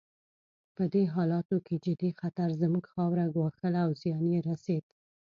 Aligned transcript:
په 0.75 0.83
دې 0.93 1.03
حالاتو 1.13 1.55
کې 1.65 1.75
جدي 1.85 2.11
خطر 2.21 2.49
زموږ 2.61 2.85
خاوره 2.93 3.25
ګواښله 3.35 3.79
او 3.85 3.91
زیان 4.01 4.25
یې 4.33 4.39
رسېد. 4.49 4.85